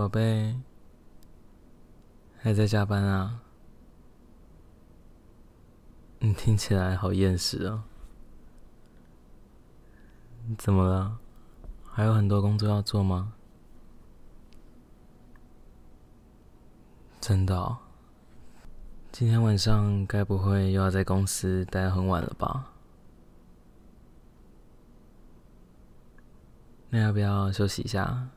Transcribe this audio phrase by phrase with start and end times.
[0.00, 0.56] 宝贝，
[2.38, 3.42] 还在加班啊？
[6.20, 7.82] 你听起来好厌世哦。
[10.56, 11.18] 怎么了？
[11.84, 13.34] 还有很多工作要做吗？
[17.20, 17.76] 真的？
[19.12, 22.72] 今天晚上该不会又要在公司待很晚了吧？
[26.88, 28.30] 那要不要休息一下？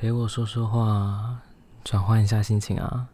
[0.00, 1.42] 陪我说说话，
[1.84, 3.10] 转换一下心情啊。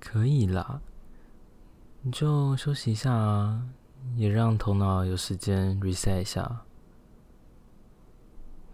[0.00, 0.80] 可以啦，
[2.02, 3.68] 你就休息一下啊，
[4.16, 6.62] 也让头脑有时间 reset 一下。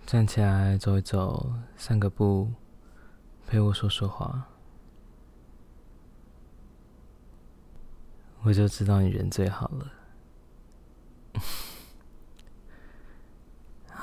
[0.06, 2.50] 站起来走一走，散个步，
[3.46, 4.46] 陪我说说话，
[8.44, 9.92] 我就知道你人最好了。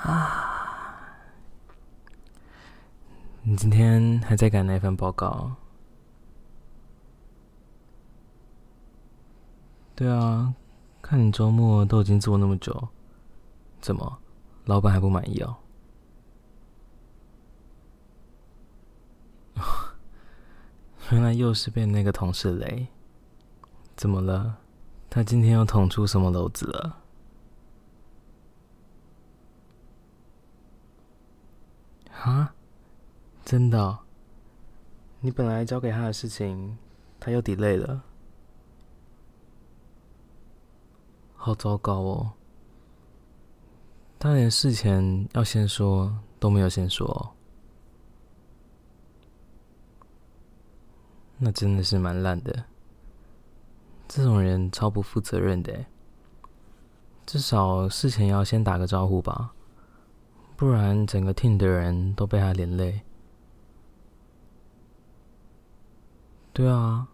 [0.01, 1.19] 啊！
[3.49, 5.55] 你今天还在赶那份报告？
[9.95, 10.53] 对啊，
[11.01, 12.89] 看你周末都已经做那么久，
[13.81, 14.19] 怎么，
[14.65, 15.57] 老板还不满意哦？
[21.09, 22.85] 原来又是被那个同事雷，
[23.95, 24.59] 怎么了？
[25.09, 26.97] 他今天又捅出什么篓子了？
[32.13, 32.53] 啊，
[33.49, 33.97] 真的哦？
[35.21, 36.77] 你本来交给他的事情，
[37.19, 38.03] 他又 delay 了，
[41.33, 42.33] 好糟糕哦！
[44.19, 47.33] 他连事前要先说都没有先说哦，
[51.39, 52.65] 那真的是蛮烂的。
[54.07, 55.87] 这种人超不负责任的，
[57.25, 59.55] 至少事前要先打个招呼吧。
[60.55, 63.01] 不然，整个 team 的人都被他连累。
[66.59, 67.07] 对啊，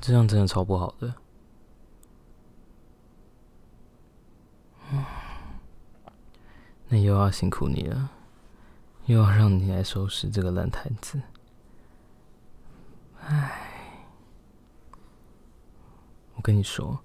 [0.00, 1.12] 这样真的超不好的。
[4.92, 5.04] 嗯
[6.86, 8.10] 那又要辛苦你了，
[9.06, 11.20] 又要让你来收拾这个烂摊子。
[13.26, 14.06] 唉，
[16.36, 17.00] 我跟你说，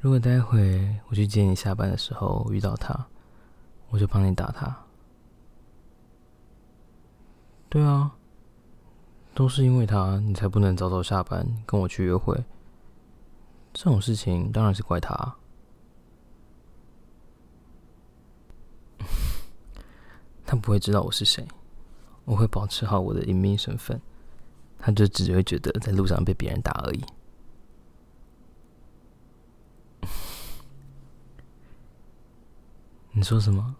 [0.00, 3.06] 如果待会我去接你下班的时候遇到他。
[3.90, 4.84] 我就帮你打他。
[7.68, 8.16] 对啊，
[9.40, 12.44] 都是因为他，你才不能早早下班跟我去约会。
[13.72, 15.14] 这种事情当然是怪他。
[20.44, 21.48] 他不会知道我是谁，
[22.26, 23.98] 我会保持好我的隐秘身份，
[24.78, 27.02] 他就只会觉得在路上被别人打而已。
[33.12, 33.74] 你说什么？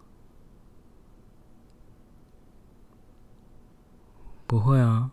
[4.47, 5.11] 不会啊，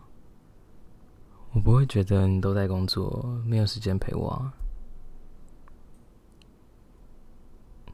[1.51, 4.53] 我不会觉得你都在工作，没有时间陪我啊。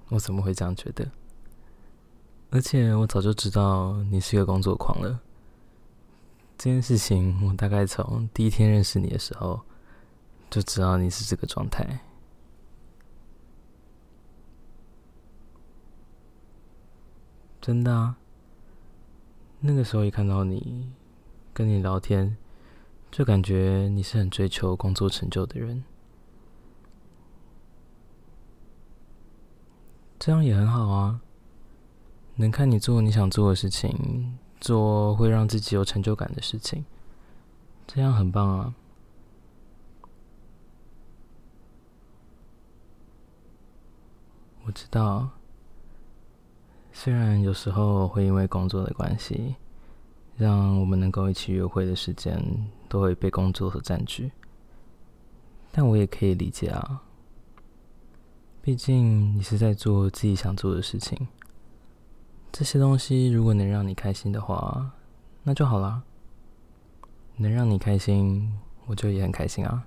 [0.10, 1.10] 我怎么会这样觉得？
[2.52, 5.20] 而且我早就知道你是一个工作狂了。
[6.58, 9.60] 这件事情我大概从第一天认识你的时候
[10.50, 12.00] 就知道你是这个状态。
[17.60, 18.16] 真的啊，
[19.60, 20.94] 那个时候一看到你，
[21.52, 22.38] 跟你聊天，
[23.16, 25.86] 就感觉你是很追求工作成就的人，
[30.20, 31.22] 这样也很好啊。
[32.36, 36.84] 能看你做你想做的事情，做会让自己有成就感的事情，
[37.88, 38.76] 这样很棒啊。
[44.66, 45.30] 我知道。
[46.92, 49.56] 虽然有时候会因为工作的关系，
[50.38, 52.42] 让我们能够一起约会的时间
[52.90, 54.32] 都会被工作所占据，
[55.72, 57.04] 但我也可以理解啊。
[58.62, 61.28] 毕竟你是在做自己想做的事情，
[62.52, 64.92] 这些东西如果能让你开心的话，
[65.44, 66.04] 那就好啦。
[67.38, 69.86] 能让你开心，我就也很开心啊。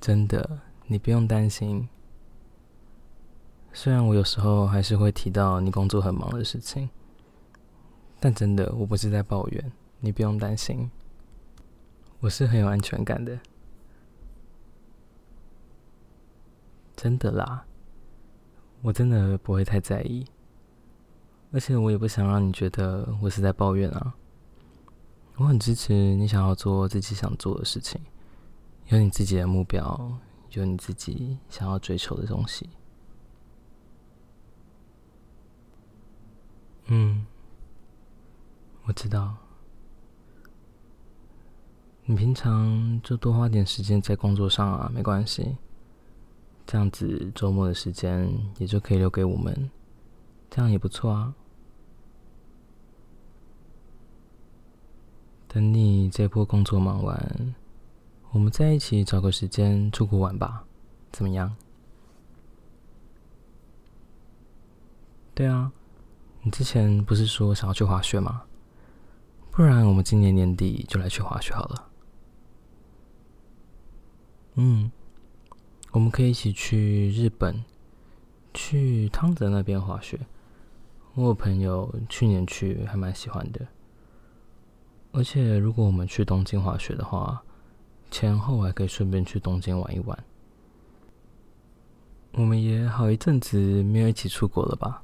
[0.00, 1.88] 真的，你不用担心。
[3.72, 6.88] 虽然我有时候还是会提到你工作很忙的事情，
[8.18, 9.72] 但真的，我不是在抱怨。
[10.00, 10.88] 你不用担心，
[12.20, 13.38] 我是很有安全感的，
[16.94, 17.64] 真的啦，
[18.82, 20.24] 我真的不会太在意，
[21.50, 24.14] 而且我也不想让你觉得我是在抱怨啊。
[25.36, 28.00] 我很支持你想要做自己想做的事情，
[28.86, 30.18] 有你自己的目标，
[30.50, 32.70] 有你自己想要追求的东西。
[36.88, 37.24] 嗯，
[38.84, 39.36] 我知道。
[42.04, 45.56] 你平常就多花点时间在工作上啊，没关系。
[46.66, 49.70] 这样子周末的时间也就可以留给我们，
[50.50, 51.34] 这样也不错啊。
[55.46, 57.54] 等你这波工作忙完，
[58.32, 60.64] 我们再一起找个时间出国玩吧，
[61.10, 61.54] 怎么样？
[65.34, 65.72] 对啊，
[66.50, 68.42] 之前不是说想要去滑雪吗？
[69.50, 71.88] 不然我们今年年底就来去滑雪好了。
[74.54, 74.90] 嗯，
[75.92, 77.64] 我们可以一起去日本，
[78.54, 80.18] 去汤泽那边滑雪。
[81.14, 83.66] 我朋友去年去还蛮喜欢的，
[85.10, 87.42] 而且如果我们去东京滑雪的话，
[88.10, 90.24] 前后还可以顺便去东京玩一玩。
[92.32, 95.02] 我们也好一阵子没有一起出国了吧？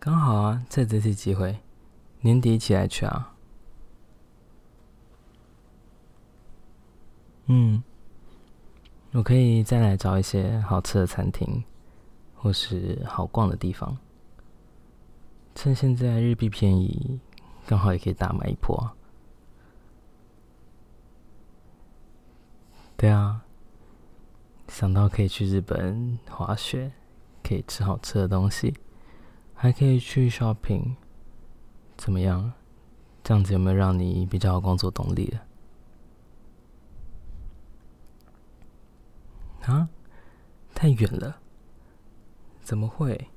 [0.00, 1.58] 刚好啊，在这次机会，
[2.20, 3.34] 年底一起来去啊。
[7.46, 7.82] 嗯，
[9.12, 11.64] 我可以再来找一些好吃的餐厅，
[12.36, 13.98] 或是好逛的地方。
[15.54, 17.18] 趁现在日币便宜，
[17.66, 18.92] 刚好也可以大买一波。
[22.96, 23.42] 对啊，
[24.68, 26.92] 想到可以去日本滑雪，
[27.42, 28.74] 可以吃好吃的东西，
[29.60, 30.94] 还可以去 shopping，
[31.96, 32.52] 怎么样？
[33.24, 35.42] 这样子有没有让你比较有工作动力了？
[39.66, 39.88] 啊，
[40.72, 41.40] 太远了，
[42.62, 43.28] 怎么会？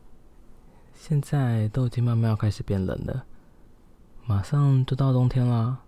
[0.93, 3.25] 现在都已经慢慢要开始变冷了，
[4.27, 5.83] 马上就到冬天啦。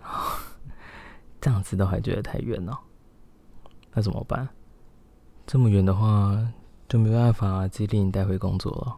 [1.38, 2.80] 这样子都还觉得太远了，
[3.92, 4.48] 那怎么办？
[5.46, 6.52] 这么远的话，
[6.88, 8.96] 就没办法激励你带回工作了。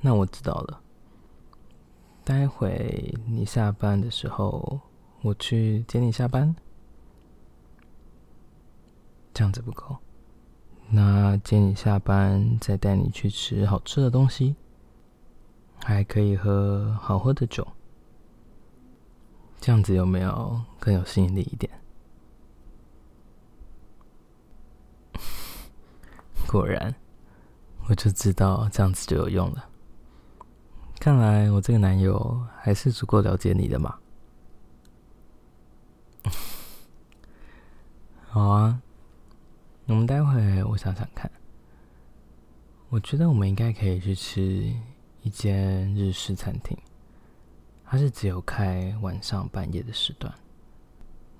[0.00, 0.80] 那我知道了。
[2.24, 4.80] 待会你下班的时候，
[5.22, 6.54] 我去接你下班。
[9.32, 9.96] 这样子不够，
[10.88, 14.56] 那接你下班，再带你去吃好吃的东西，
[15.84, 17.66] 还可以喝好喝的酒。
[19.60, 21.67] 这样子有没有更有吸引力一点？
[26.50, 26.94] 果然，
[27.88, 29.68] 我就知道这样子就有用了。
[30.98, 33.98] 看来我这个男友还是足够了解你的嘛。
[38.28, 38.80] 好啊，
[39.86, 41.30] 我们待会我想想看，
[42.88, 44.74] 我觉得我们应该可以去吃
[45.22, 46.76] 一间日式餐厅，
[47.84, 50.34] 它是只有开晚上半夜的时段，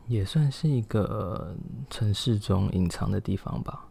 [0.06, 1.56] 也算是一个
[1.90, 3.87] 城市中隐藏的地方吧。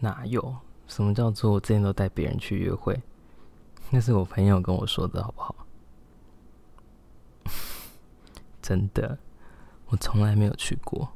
[0.00, 0.56] 哪有？
[0.86, 3.02] 什么叫做我之前都带别人去约会？
[3.90, 5.66] 那是我朋友跟我说的，好不好？
[8.62, 9.18] 真的，
[9.86, 11.12] 我从来没有去过。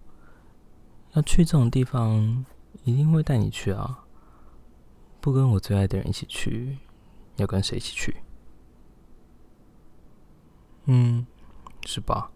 [1.12, 2.44] 要去这种地方，
[2.84, 4.04] 一定会带你去啊！
[5.20, 6.78] 不跟我最爱的人一起去，
[7.36, 8.16] 要跟谁一起去？
[10.86, 11.26] 嗯，
[11.84, 12.30] 是吧？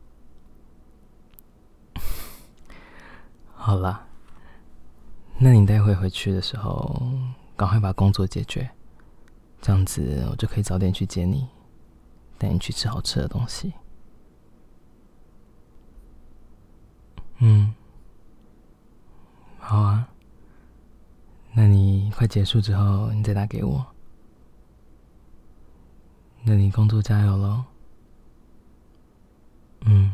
[3.54, 4.08] 好了。
[5.38, 7.02] 那你待会回去的时候，
[7.56, 8.70] 赶快把工作解决，
[9.60, 11.46] 这样子我就可以早点去接你，
[12.38, 13.72] 带你去吃好吃的东西。
[17.38, 17.74] 嗯，
[19.58, 20.08] 好啊。
[21.52, 23.84] 那你快结束之后，你再打给我。
[26.42, 27.64] 那你工作加油喽。
[29.82, 30.12] 嗯，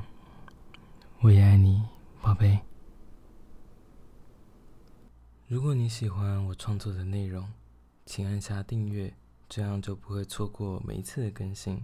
[1.21, 1.83] 我也爱你，
[2.21, 2.59] 宝贝。
[5.51, 7.53] 如果你喜欢我创作的内容，
[8.07, 9.13] 请按下订阅，
[9.49, 11.83] 这样就不会错过每一次的更新。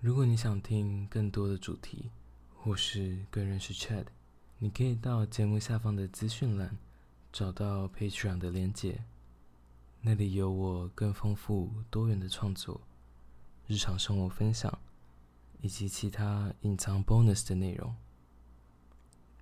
[0.00, 2.10] 如果你想听更多的主题，
[2.56, 4.06] 或是更认识 Chad，
[4.58, 6.78] 你可以到节目下方的资讯栏
[7.30, 9.04] 找到 Patreon 的连结，
[10.00, 12.80] 那里有我更丰富多元的创作、
[13.66, 14.78] 日常生活分享
[15.60, 17.94] 以及其他隐藏 bonus 的内容。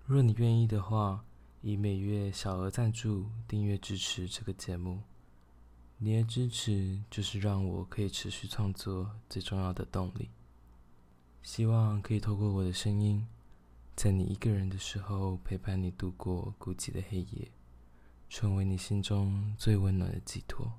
[0.06, 1.25] 若你愿意的话，
[1.62, 5.02] 以每月小额赞助订阅支持这个节目，
[5.99, 10.31] 你的支持就是让我可以持续创作最重要的动力。
[11.43, 13.26] 希望可以透过我的声音，
[13.95, 17.50] 在你一个人的时候陪伴你度过孤寂的黑夜，
[18.31, 20.73] 成为你心中最温暖的寄托。